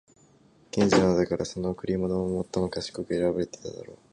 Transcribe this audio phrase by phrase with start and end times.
[0.71, 3.97] 賢者なのだから、その贈り物も最も賢く選ばていただろう。